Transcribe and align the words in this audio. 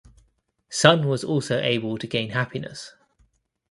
Sun 0.71 1.07
was 1.07 1.23
also 1.23 1.59
able 1.59 1.95
to 1.99 2.07
gain 2.07 2.31
happiness. 2.31 2.93